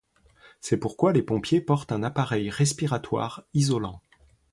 C'est 0.61 0.77
pourquoi 0.79 1.13
les 1.13 1.21
pompiers 1.21 1.61
portent 1.61 1.91
un 1.91 2.01
appareil 2.01 2.49
respiratoire 2.49 3.43
isolant. 3.53 4.01